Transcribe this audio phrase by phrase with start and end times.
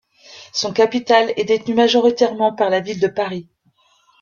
[0.51, 3.47] Son capital est détenu majoritairement par la ville de Paris.